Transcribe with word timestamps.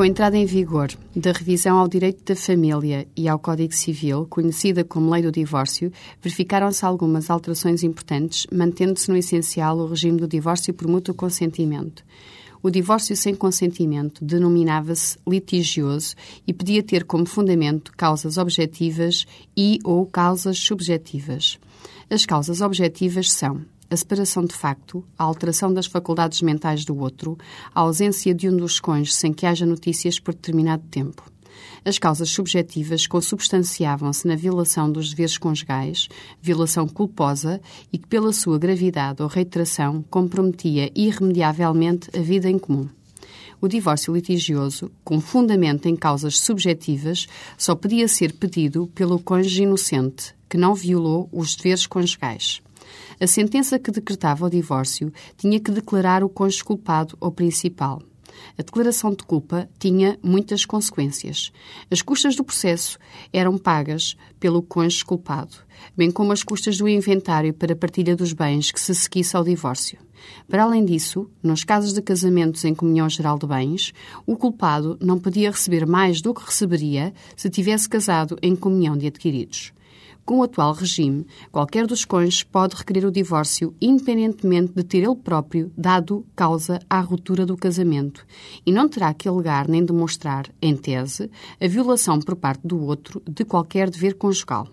Com 0.00 0.04
a 0.04 0.08
entrada 0.08 0.34
em 0.34 0.46
vigor 0.46 0.88
da 1.14 1.30
revisão 1.30 1.76
ao 1.76 1.86
direito 1.86 2.24
da 2.24 2.34
família 2.34 3.06
e 3.14 3.28
ao 3.28 3.38
Código 3.38 3.74
Civil, 3.74 4.24
conhecida 4.30 4.82
como 4.82 5.10
Lei 5.10 5.20
do 5.20 5.30
Divórcio, 5.30 5.92
verificaram-se 6.22 6.86
algumas 6.86 7.28
alterações 7.28 7.82
importantes, 7.82 8.46
mantendo-se 8.50 9.10
no 9.10 9.16
essencial 9.18 9.76
o 9.76 9.86
regime 9.86 10.18
do 10.18 10.26
divórcio 10.26 10.72
por 10.72 10.88
mútuo 10.88 11.14
consentimento. 11.14 12.02
O 12.62 12.70
divórcio 12.70 13.14
sem 13.14 13.34
consentimento 13.34 14.24
denominava-se 14.24 15.18
litigioso 15.28 16.14
e 16.46 16.54
podia 16.54 16.82
ter 16.82 17.04
como 17.04 17.26
fundamento 17.26 17.92
causas 17.94 18.38
objetivas 18.38 19.26
e 19.54 19.80
ou 19.84 20.06
causas 20.06 20.58
subjetivas. 20.58 21.58
As 22.08 22.24
causas 22.24 22.62
objetivas 22.62 23.30
são 23.30 23.60
a 23.90 23.96
separação 23.96 24.44
de 24.44 24.54
facto, 24.54 25.04
a 25.18 25.24
alteração 25.24 25.74
das 25.74 25.86
faculdades 25.86 26.40
mentais 26.42 26.84
do 26.84 26.96
outro, 26.96 27.36
a 27.74 27.80
ausência 27.80 28.32
de 28.32 28.48
um 28.48 28.56
dos 28.56 28.78
cônjuges 28.78 29.16
sem 29.16 29.32
que 29.32 29.44
haja 29.44 29.66
notícias 29.66 30.20
por 30.20 30.32
determinado 30.32 30.84
tempo. 30.88 31.24
As 31.84 31.98
causas 31.98 32.30
subjetivas 32.30 33.06
consubstanciavam-se 33.06 34.28
na 34.28 34.36
violação 34.36 34.90
dos 34.90 35.10
deveres 35.10 35.36
conjugais, 35.36 36.08
violação 36.40 36.86
culposa 36.86 37.60
e 37.92 37.98
que, 37.98 38.06
pela 38.06 38.32
sua 38.32 38.58
gravidade 38.58 39.22
ou 39.22 39.28
reiteração, 39.28 40.04
comprometia 40.08 40.90
irremediavelmente 40.94 42.10
a 42.16 42.20
vida 42.20 42.48
em 42.48 42.58
comum. 42.58 42.88
O 43.60 43.68
divórcio 43.68 44.14
litigioso, 44.14 44.90
com 45.04 45.20
fundamento 45.20 45.86
em 45.86 45.96
causas 45.96 46.38
subjetivas, 46.38 47.26
só 47.58 47.74
podia 47.74 48.08
ser 48.08 48.32
pedido 48.32 48.86
pelo 48.94 49.18
cônjuge 49.18 49.64
inocente, 49.64 50.34
que 50.48 50.56
não 50.56 50.74
violou 50.74 51.28
os 51.30 51.54
deveres 51.56 51.86
conjugais. 51.86 52.62
A 53.20 53.26
sentença 53.26 53.78
que 53.78 53.90
decretava 53.90 54.46
o 54.46 54.50
divórcio 54.50 55.12
tinha 55.36 55.60
que 55.60 55.70
declarar 55.70 56.24
o 56.24 56.28
cônjuge 56.28 56.64
culpado 56.64 57.16
ou 57.20 57.30
principal. 57.30 58.02
A 58.56 58.62
declaração 58.62 59.10
de 59.10 59.24
culpa 59.24 59.68
tinha 59.78 60.18
muitas 60.22 60.64
consequências. 60.64 61.52
As 61.90 62.02
custas 62.02 62.36
do 62.36 62.44
processo 62.44 62.98
eram 63.32 63.58
pagas 63.58 64.16
pelo 64.38 64.62
cônjuge 64.62 65.04
culpado, 65.04 65.56
bem 65.96 66.10
como 66.10 66.32
as 66.32 66.42
custas 66.42 66.78
do 66.78 66.88
inventário 66.88 67.52
para 67.52 67.72
a 67.72 67.76
partilha 67.76 68.16
dos 68.16 68.32
bens 68.32 68.70
que 68.70 68.80
se 68.80 68.94
seguisse 68.94 69.36
ao 69.36 69.44
divórcio. 69.44 69.98
Para 70.48 70.64
além 70.64 70.84
disso, 70.84 71.30
nos 71.42 71.64
casos 71.64 71.92
de 71.92 72.02
casamentos 72.02 72.64
em 72.64 72.74
comunhão 72.74 73.08
geral 73.08 73.38
de 73.38 73.46
bens, 73.46 73.92
o 74.26 74.36
culpado 74.36 74.98
não 75.00 75.18
podia 75.18 75.50
receber 75.50 75.86
mais 75.86 76.20
do 76.20 76.34
que 76.34 76.44
receberia 76.44 77.12
se 77.36 77.48
tivesse 77.48 77.88
casado 77.88 78.38
em 78.42 78.54
comunhão 78.54 78.96
de 78.96 79.06
adquiridos. 79.06 79.72
Com 80.24 80.38
o 80.38 80.42
atual 80.42 80.72
regime, 80.72 81.26
qualquer 81.50 81.86
dos 81.86 82.04
cônjuges 82.04 82.42
pode 82.42 82.76
requerer 82.76 83.04
o 83.04 83.10
divórcio 83.10 83.74
independentemente 83.80 84.72
de 84.72 84.84
ter 84.84 84.98
ele 84.98 85.16
próprio 85.16 85.72
dado 85.76 86.24
causa 86.36 86.78
à 86.88 87.00
ruptura 87.00 87.44
do 87.44 87.56
casamento 87.56 88.26
e 88.64 88.72
não 88.72 88.88
terá 88.88 89.12
que 89.12 89.28
alegar 89.28 89.68
nem 89.68 89.84
demonstrar, 89.84 90.46
em 90.60 90.76
tese, 90.76 91.30
a 91.60 91.66
violação 91.66 92.20
por 92.20 92.36
parte 92.36 92.66
do 92.66 92.80
outro 92.80 93.22
de 93.28 93.44
qualquer 93.44 93.90
dever 93.90 94.14
conjugal. 94.14 94.68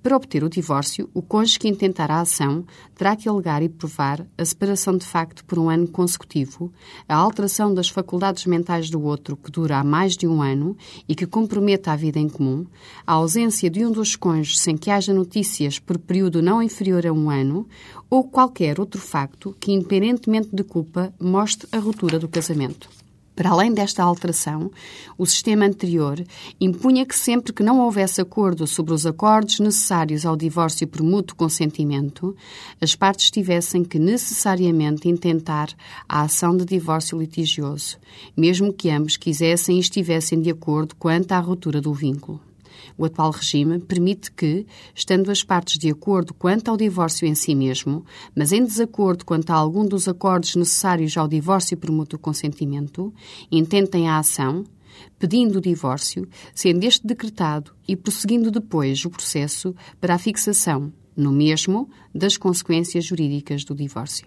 Para 0.00 0.16
obter 0.16 0.44
o 0.44 0.48
divórcio, 0.48 1.10
o 1.12 1.20
cônjuge 1.20 1.58
que 1.58 1.68
intentar 1.68 2.08
a 2.10 2.20
ação 2.20 2.64
terá 2.94 3.16
que 3.16 3.28
alegar 3.28 3.62
e 3.62 3.68
provar 3.68 4.24
a 4.38 4.44
separação 4.44 4.96
de 4.96 5.04
facto 5.04 5.44
por 5.44 5.58
um 5.58 5.68
ano 5.68 5.88
consecutivo, 5.88 6.72
a 7.08 7.16
alteração 7.16 7.74
das 7.74 7.88
faculdades 7.88 8.46
mentais 8.46 8.88
do 8.90 9.02
outro 9.02 9.36
que 9.36 9.50
dura 9.50 9.78
há 9.78 9.84
mais 9.84 10.16
de 10.16 10.26
um 10.26 10.40
ano 10.40 10.76
e 11.08 11.16
que 11.16 11.26
comprometa 11.26 11.90
a 11.90 11.96
vida 11.96 12.18
em 12.18 12.28
comum, 12.28 12.64
a 13.04 13.14
ausência 13.14 13.68
de 13.68 13.84
um 13.84 13.90
dos 13.90 14.14
cônjuges 14.14 14.60
sem 14.60 14.76
que 14.76 14.90
haja 14.90 15.12
notícias 15.12 15.80
por 15.80 15.98
período 15.98 16.40
não 16.40 16.62
inferior 16.62 17.04
a 17.04 17.12
um 17.12 17.28
ano 17.28 17.66
ou 18.08 18.22
qualquer 18.22 18.78
outro 18.78 19.00
facto 19.00 19.54
que, 19.58 19.72
independentemente 19.72 20.48
de 20.52 20.62
culpa, 20.62 21.12
mostre 21.20 21.68
a 21.72 21.78
ruptura 21.78 22.20
do 22.20 22.28
casamento. 22.28 22.88
Para 23.38 23.50
além 23.50 23.72
desta 23.72 24.02
alteração, 24.02 24.68
o 25.16 25.24
sistema 25.24 25.64
anterior 25.64 26.20
impunha 26.60 27.06
que 27.06 27.16
sempre 27.16 27.52
que 27.52 27.62
não 27.62 27.78
houvesse 27.78 28.20
acordo 28.20 28.66
sobre 28.66 28.92
os 28.92 29.06
acordos 29.06 29.60
necessários 29.60 30.26
ao 30.26 30.36
divórcio 30.36 30.88
por 30.88 31.04
mútuo 31.04 31.36
consentimento, 31.36 32.34
as 32.80 32.96
partes 32.96 33.30
tivessem 33.30 33.84
que 33.84 33.96
necessariamente 33.96 35.08
intentar 35.08 35.68
a 36.08 36.22
ação 36.22 36.56
de 36.56 36.64
divórcio 36.64 37.16
litigioso, 37.16 37.96
mesmo 38.36 38.72
que 38.72 38.90
ambos 38.90 39.16
quisessem 39.16 39.76
e 39.76 39.80
estivessem 39.80 40.42
de 40.42 40.50
acordo 40.50 40.96
quanto 40.96 41.30
à 41.30 41.38
ruptura 41.38 41.80
do 41.80 41.94
vínculo. 41.94 42.47
O 42.96 43.04
atual 43.04 43.30
regime 43.30 43.78
permite 43.78 44.30
que, 44.32 44.66
estando 44.94 45.30
as 45.30 45.42
partes 45.42 45.78
de 45.78 45.90
acordo 45.90 46.34
quanto 46.34 46.68
ao 46.68 46.76
divórcio 46.76 47.26
em 47.26 47.34
si 47.34 47.54
mesmo, 47.54 48.04
mas 48.34 48.52
em 48.52 48.64
desacordo 48.64 49.24
quanto 49.24 49.50
a 49.50 49.54
algum 49.54 49.86
dos 49.86 50.08
acordos 50.08 50.56
necessários 50.56 51.16
ao 51.16 51.28
divórcio 51.28 51.76
por 51.76 51.90
mútuo 51.90 52.18
consentimento, 52.18 53.12
intentem 53.50 54.08
a 54.08 54.18
ação, 54.18 54.64
pedindo 55.18 55.58
o 55.58 55.60
divórcio, 55.60 56.28
sendo 56.54 56.84
este 56.84 57.06
decretado 57.06 57.72
e 57.86 57.96
prosseguindo 57.96 58.50
depois 58.50 59.04
o 59.04 59.10
processo 59.10 59.74
para 60.00 60.14
a 60.14 60.18
fixação, 60.18 60.92
no 61.16 61.32
mesmo, 61.32 61.88
das 62.14 62.36
consequências 62.36 63.04
jurídicas 63.04 63.64
do 63.64 63.74
divórcio. 63.74 64.26